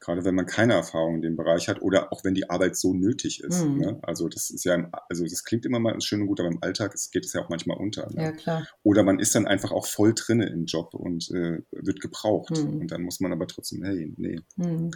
[0.00, 2.92] gerade wenn man keine Erfahrung in dem Bereich hat oder auch wenn die Arbeit so
[2.92, 3.64] nötig ist.
[3.64, 3.78] Mhm.
[3.78, 3.98] Ne?
[4.02, 6.62] Also das ist ja, im, also das klingt immer mal schön und gut, aber im
[6.62, 8.06] Alltag geht es ja auch manchmal unter.
[8.12, 8.22] Ne?
[8.22, 8.68] Ja, klar.
[8.82, 12.50] Oder man ist dann einfach auch voll drinne im Job und äh, wird gebraucht.
[12.50, 12.80] Mhm.
[12.80, 14.40] Und dann muss man aber trotzdem, hey, nee.
[14.56, 14.90] Mhm.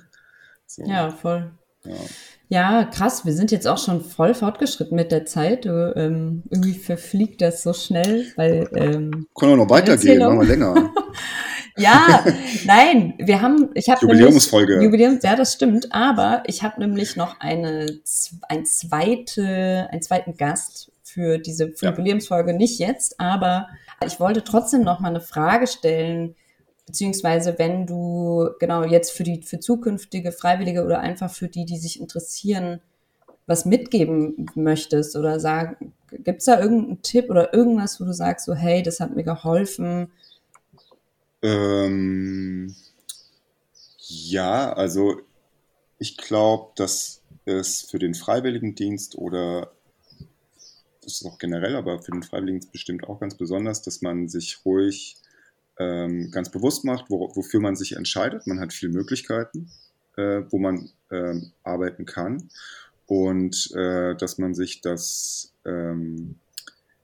[0.66, 0.84] So.
[0.84, 1.52] Ja, voll.
[1.84, 1.94] Ja.
[2.48, 2.84] ja.
[2.84, 3.24] krass.
[3.24, 5.64] Wir sind jetzt auch schon voll fortgeschritten mit der Zeit.
[5.64, 8.68] Du, ähm, irgendwie verfliegt das so schnell, weil.
[8.74, 10.92] Ähm, Können wir noch weitergehen, machen wir länger.
[11.76, 12.24] ja,
[12.64, 14.82] nein, wir haben, ich habe Jubiläumsfolge.
[14.82, 15.92] Jubiläums, ja, das stimmt.
[15.92, 17.86] Aber ich habe nämlich noch eine,
[18.48, 21.90] ein zweite, einen zweiten Gast für diese ja.
[21.90, 22.54] Jubiläumsfolge.
[22.54, 23.68] Nicht jetzt, aber
[24.06, 26.34] ich wollte trotzdem noch mal eine Frage stellen
[26.92, 31.78] Beziehungsweise wenn du genau jetzt für die für zukünftige Freiwillige oder einfach für die, die
[31.78, 32.82] sich interessieren,
[33.46, 38.44] was mitgeben möchtest oder sagen, gibt es da irgendeinen Tipp oder irgendwas, wo du sagst,
[38.44, 40.12] so hey, das hat mir geholfen?
[41.40, 42.76] Ähm,
[44.06, 45.18] ja, also
[45.98, 49.72] ich glaube, dass es für den Freiwilligendienst oder
[51.00, 54.58] das ist auch generell, aber für den Freiwilligendienst bestimmt auch ganz besonders, dass man sich
[54.66, 55.16] ruhig
[55.78, 58.46] ähm, ganz bewusst macht, wo, wofür man sich entscheidet.
[58.46, 59.70] Man hat viele Möglichkeiten,
[60.16, 62.50] äh, wo man ähm, arbeiten kann
[63.06, 66.36] und äh, dass man sich das, ähm,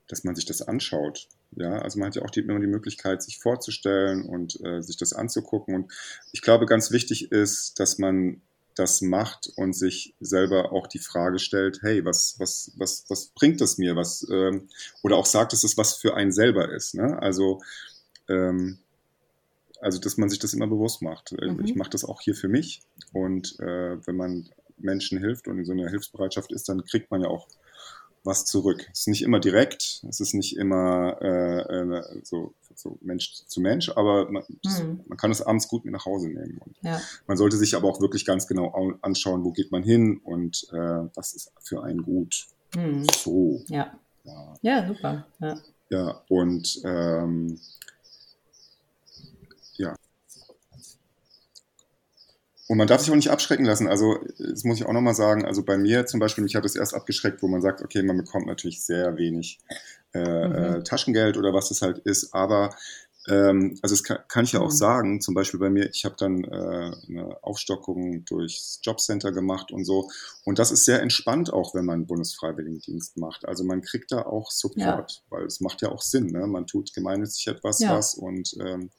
[0.07, 1.29] dass man sich das anschaut.
[1.53, 4.97] Ja, also man hat ja auch die, immer die Möglichkeit, sich vorzustellen und äh, sich
[4.97, 5.75] das anzugucken.
[5.75, 5.93] Und
[6.33, 8.43] ich glaube, ganz wichtig ist, dass man
[8.75, 13.61] das macht und sich selber auch die Frage stellt, hey, was, was, was, was bringt
[13.61, 13.97] das mir?
[13.97, 14.69] Was, ähm,
[15.03, 16.95] oder auch sagt, dass es was für einen selber ist.
[16.95, 17.21] Ne?
[17.21, 17.61] Also
[18.29, 18.79] ähm,
[19.81, 21.33] also dass man sich das immer bewusst macht.
[21.33, 21.65] Äh, mhm.
[21.65, 25.65] Ich mache das auch hier für mich und äh, wenn man Menschen hilft und in
[25.65, 27.49] so einer Hilfsbereitschaft ist, dann kriegt man ja auch
[28.25, 28.87] was zurück.
[28.93, 33.61] Es ist nicht immer direkt, es ist nicht immer äh, äh, so, so, Mensch zu
[33.61, 35.01] Mensch, aber man, mhm.
[35.07, 36.61] man, kann es abends gut mit nach Hause nehmen.
[36.83, 37.01] Ja.
[37.27, 41.09] Man sollte sich aber auch wirklich ganz genau anschauen, wo geht man hin und äh,
[41.15, 42.47] was ist für einen gut.
[42.77, 43.07] Mhm.
[43.17, 43.63] So.
[43.69, 43.99] Ja.
[44.25, 44.55] ja.
[44.63, 45.27] Ja, super.
[45.41, 45.59] Ja,
[45.91, 47.59] ja und ähm,
[52.69, 53.89] Und man darf sich auch nicht abschrecken lassen.
[53.89, 55.45] Also, das muss ich auch nochmal sagen.
[55.47, 58.19] Also bei mir zum Beispiel, mich hat es erst abgeschreckt, wo man sagt, okay, man
[58.19, 59.59] bekommt natürlich sehr wenig
[60.13, 60.55] äh, mhm.
[60.55, 62.35] äh, Taschengeld oder was das halt ist.
[62.35, 62.77] Aber
[63.27, 64.77] ähm, also das kann, kann, ich ja auch mhm.
[64.77, 69.85] sagen, zum Beispiel bei mir, ich habe dann äh, eine Aufstockung durchs Jobcenter gemacht und
[69.85, 70.11] so.
[70.45, 73.47] Und das ist sehr entspannt auch, wenn man Bundesfreiwilligendienst macht.
[73.47, 75.23] Also man kriegt da auch Support, ja.
[75.31, 76.27] weil es macht ja auch Sinn.
[76.27, 76.47] Ne?
[76.47, 77.97] Man tut gemeinnützig etwas ja.
[77.97, 78.91] was und ähm,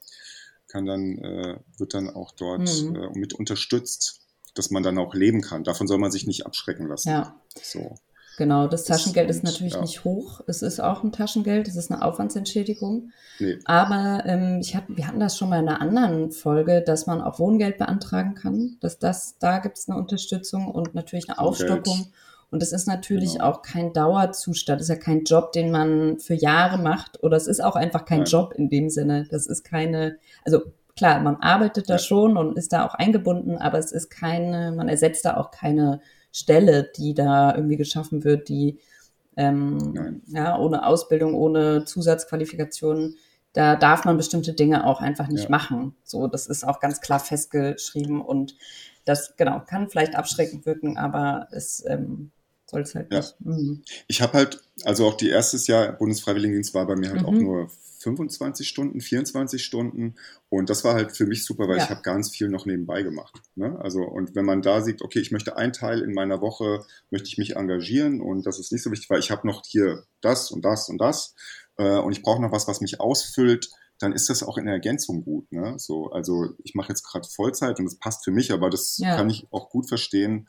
[0.69, 2.95] kann dann, äh, wird dann auch dort mhm.
[2.95, 4.21] äh, mit unterstützt,
[4.55, 5.63] dass man dann auch leben kann.
[5.63, 7.09] Davon soll man sich nicht abschrecken lassen.
[7.09, 7.35] Ja.
[7.61, 7.95] So.
[8.37, 9.81] Genau, das Taschengeld das, ist natürlich ja.
[9.81, 10.39] nicht hoch.
[10.47, 13.11] Es ist auch ein Taschengeld, es ist eine Aufwandsentschädigung.
[13.39, 13.59] Nee.
[13.65, 17.19] Aber ähm, ich hab, wir hatten das schon mal in einer anderen Folge, dass man
[17.19, 18.77] auch Wohngeld beantragen kann.
[18.79, 22.13] Dass das, da gibt es eine Unterstützung und natürlich eine Aufstockung.
[22.51, 23.45] Und es ist natürlich genau.
[23.45, 27.21] auch kein Dauerzustand, es ist ja kein Job, den man für Jahre macht.
[27.23, 28.27] Oder es ist auch einfach kein Nein.
[28.27, 29.27] Job in dem Sinne.
[29.29, 30.61] Das ist keine, also
[30.95, 31.99] klar, man arbeitet da ja.
[31.99, 36.01] schon und ist da auch eingebunden, aber es ist keine, man ersetzt da auch keine
[36.31, 38.79] Stelle, die da irgendwie geschaffen wird, die
[39.37, 43.15] ähm, ja, ohne Ausbildung, ohne Zusatzqualifikationen,
[43.53, 45.49] da darf man bestimmte Dinge auch einfach nicht ja.
[45.49, 45.95] machen.
[46.03, 48.55] So, das ist auch ganz klar festgeschrieben und
[49.05, 52.31] das genau kann vielleicht abschreckend wirken, aber es ähm,
[52.69, 53.19] soll es halt ja.
[53.19, 53.35] nicht.
[53.39, 53.83] Mhm.
[54.07, 57.27] Ich habe halt, also auch die erstes Jahr Bundesfreiwilligendienst war bei mir halt mhm.
[57.27, 60.15] auch nur 25 Stunden, 24 Stunden.
[60.49, 61.83] Und das war halt für mich super, weil ja.
[61.83, 63.41] ich habe ganz viel noch nebenbei gemacht.
[63.55, 63.77] Ne?
[63.81, 67.27] Also, und wenn man da sieht, okay, ich möchte einen Teil in meiner Woche, möchte
[67.27, 70.51] ich mich engagieren und das ist nicht so wichtig, weil ich habe noch hier das
[70.51, 71.35] und das und das
[71.77, 74.75] äh, und ich brauche noch was, was mich ausfüllt, dann ist das auch in der
[74.75, 75.51] Ergänzung gut.
[75.51, 75.73] Ne?
[75.77, 79.17] So, also ich mache jetzt gerade Vollzeit und das passt für mich, aber das ja.
[79.17, 80.47] kann ich auch gut verstehen,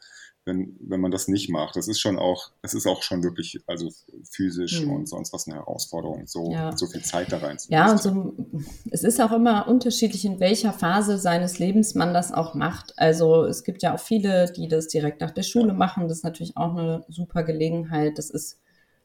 [0.50, 1.76] wenn, wenn man das nicht macht.
[1.76, 3.88] Das ist schon auch, das ist auch schon wirklich, also
[4.28, 4.90] physisch hm.
[4.90, 6.76] und sonst was eine Herausforderung, so, ja.
[6.76, 8.34] so viel Zeit da rein zu Ja, und so,
[8.90, 12.98] es ist auch immer unterschiedlich, in welcher Phase seines Lebens man das auch macht.
[12.98, 15.74] Also es gibt ja auch viele, die das direkt nach der Schule ja.
[15.74, 16.08] machen.
[16.08, 18.18] Das ist natürlich auch eine super Gelegenheit.
[18.18, 18.58] Das ist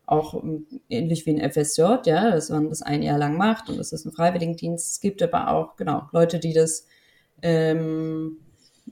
[0.07, 3.77] auch ähm, ähnlich wie ein FSJ, ja, dass man das ein Jahr lang macht und
[3.77, 4.93] das ist ein Freiwilligendienst.
[4.93, 6.85] Es gibt aber auch, genau, Leute, die das
[7.41, 8.37] ähm,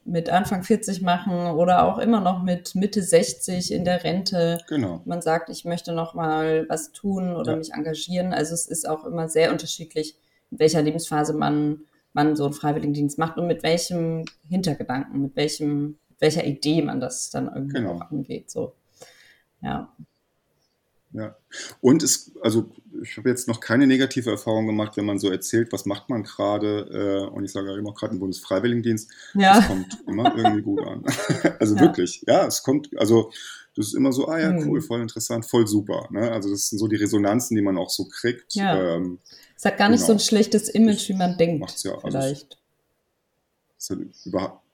[0.06, 4.58] mit Anfang 40 machen oder auch immer noch mit Mitte 60 in der Rente.
[4.68, 5.02] Genau.
[5.06, 7.58] Man sagt, ich möchte noch mal was tun oder ja.
[7.58, 8.34] mich engagieren.
[8.34, 10.18] Also es ist auch immer sehr unterschiedlich,
[10.52, 11.82] in welcher Lebensphase man,
[12.14, 17.30] man so einen Freiwilligendienst macht und mit welchem Hintergedanken, mit welchem, welcher Idee man das
[17.30, 17.96] dann irgendwie genau.
[17.96, 18.50] auch angeht.
[18.50, 18.74] So.
[19.62, 19.94] Ja.
[21.14, 21.36] Ja.
[21.80, 22.72] Und es, also
[23.02, 26.24] ich habe jetzt noch keine negative Erfahrung gemacht, wenn man so erzählt, was macht man
[26.24, 29.58] gerade, äh, und ich sage ja immer gerade einen Bundesfreiwilligendienst, ja.
[29.58, 31.04] das kommt immer irgendwie gut an.
[31.60, 31.82] also ja.
[31.82, 33.32] wirklich, ja, es kommt, also
[33.76, 34.88] das ist immer so, ah ja, cool, hm.
[34.88, 36.08] voll interessant, voll super.
[36.12, 36.32] Ne?
[36.32, 38.56] Also das sind so die Resonanzen, die man auch so kriegt.
[38.56, 38.96] Ja.
[38.96, 39.20] Ähm,
[39.56, 40.08] es hat gar nicht genau.
[40.08, 41.84] so ein schlechtes Image, wie man denkt.
[41.84, 42.58] Ja, also vielleicht.
[43.78, 44.02] Also,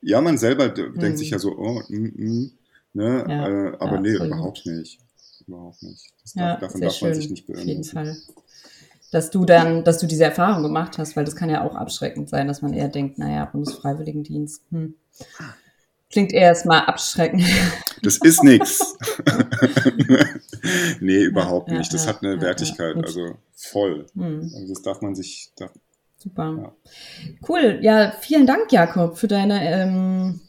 [0.02, 0.98] ja, man selber hm.
[0.98, 2.52] denkt sich ja so, oh, mm, mm,
[2.94, 3.24] ne?
[3.28, 5.00] Ja, äh, aber nee, überhaupt nicht
[5.46, 6.12] überhaupt nicht.
[6.22, 7.62] Das ja, darf, davon darf schön, man sich nicht beirren.
[7.62, 8.16] Auf jeden Fall.
[9.12, 12.28] Dass du dann, dass du diese Erfahrung gemacht hast, weil das kann ja auch abschreckend
[12.28, 14.94] sein, dass man eher denkt, naja, Bundesfreiwilligendienst, hm.
[16.10, 17.44] Klingt eher erstmal abschreckend.
[18.02, 18.96] Das ist nichts.
[21.00, 21.92] nee, überhaupt ja, nicht.
[21.92, 24.06] Das ja, hat eine ja, Wertigkeit, also voll.
[24.14, 24.50] Hm.
[24.54, 25.52] Also das darf man sich.
[25.54, 25.70] Darf,
[26.16, 26.74] Super.
[27.46, 27.80] Cool.
[27.82, 30.40] Ja, vielen Dank, Jakob, für deine ähm,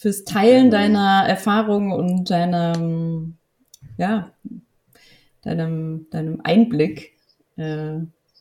[0.00, 2.76] fürs Teilen deiner Erfahrungen und deiner
[3.96, 4.32] ja,
[5.42, 7.12] deinem, deinem Einblick.
[7.56, 7.98] Äh,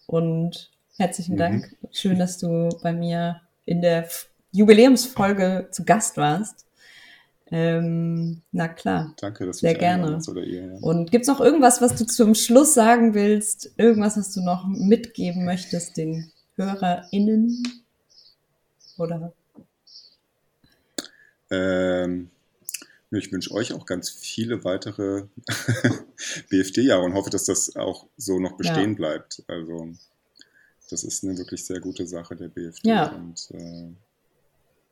[0.08, 1.40] und herzlichen mhm.
[1.40, 1.76] Dank.
[1.92, 4.08] Schön, dass du bei mir in der
[4.52, 6.66] Jubiläumsfolge zu Gast warst.
[7.54, 9.14] Ähm, na klar.
[9.20, 10.20] Danke, dass du Sehr gerne.
[10.30, 10.78] Oder ihr, ja.
[10.80, 13.72] Und gibt's noch irgendwas, was du zum Schluss sagen willst?
[13.76, 17.62] Irgendwas, was du noch mitgeben möchtest den HörerInnen?
[18.98, 19.34] Oder?
[21.50, 22.30] Ähm,
[23.18, 25.24] ich wünsche euch auch ganz viele weitere
[26.50, 28.96] BFD-Jahre und hoffe, dass das auch so noch bestehen ja.
[28.96, 29.44] bleibt.
[29.48, 29.90] Also
[30.90, 32.88] das ist eine wirklich sehr gute Sache, der BFD.
[32.88, 33.12] Ja.
[33.12, 33.90] Und äh,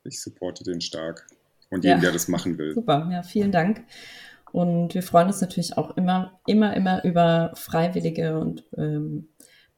[0.04, 1.26] ich supporte den stark
[1.70, 2.02] und jeden, ja.
[2.02, 2.74] der das machen will.
[2.74, 3.84] Super, ja, vielen Dank.
[4.52, 9.28] Und wir freuen uns natürlich auch immer, immer, immer über Freiwillige und ähm,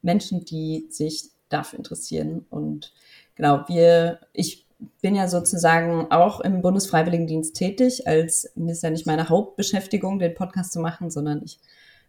[0.00, 2.46] Menschen, die sich dafür interessieren.
[2.48, 2.92] Und
[3.34, 4.66] genau, wir, ich
[5.00, 10.72] bin ja sozusagen auch im Bundesfreiwilligendienst tätig, als ist ja nicht meine Hauptbeschäftigung, den Podcast
[10.72, 11.58] zu machen, sondern ich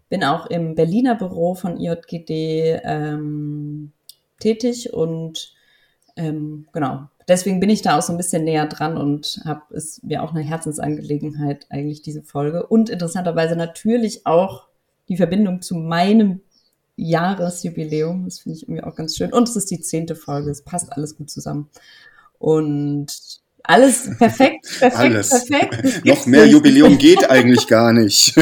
[0.09, 3.91] bin auch im Berliner Büro von IJGD ähm,
[4.39, 5.53] tätig und
[6.15, 10.01] ähm, genau, deswegen bin ich da auch so ein bisschen näher dran und habe es
[10.03, 14.67] mir auch eine Herzensangelegenheit eigentlich diese Folge und interessanterweise natürlich auch
[15.09, 16.41] die Verbindung zu meinem
[16.95, 18.25] Jahresjubiläum.
[18.25, 19.33] Das finde ich irgendwie auch ganz schön.
[19.33, 20.51] Und es ist die zehnte Folge.
[20.51, 21.69] Es passt alles gut zusammen.
[22.43, 23.07] Und
[23.63, 25.29] alles perfekt, perfekt, alles.
[25.29, 26.05] perfekt.
[26.05, 26.51] Noch mehr nicht.
[26.51, 28.35] Jubiläum geht eigentlich gar nicht.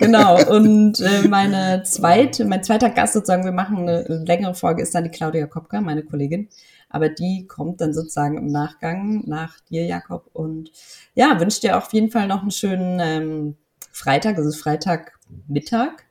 [0.00, 0.44] genau.
[0.50, 5.04] Und äh, meine zweite, mein zweiter Gast sozusagen, wir machen eine längere Folge, ist dann
[5.04, 6.48] die Claudia Kopka, meine Kollegin.
[6.90, 10.28] Aber die kommt dann sozusagen im Nachgang nach dir, Jakob.
[10.32, 10.72] Und
[11.14, 13.56] ja, wünsche dir auf jeden Fall noch einen schönen ähm,
[13.92, 16.04] Freitag, also Freitagmittag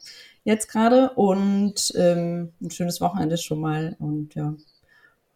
[0.46, 3.98] jetzt gerade und ähm, ein schönes Wochenende schon mal.
[4.00, 4.54] Und ja,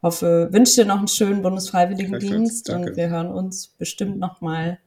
[0.06, 4.78] hoffe, wünsche dir noch einen schönen Bundesfreiwilligendienst und wir hören uns bestimmt nochmal.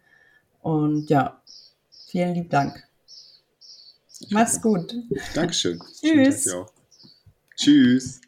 [0.62, 1.42] Und ja,
[2.06, 2.84] vielen lieben Dank.
[4.30, 4.94] Mach's gut.
[5.34, 5.80] Dankeschön.
[6.00, 6.48] Tschüss.
[7.56, 8.20] Tschüss.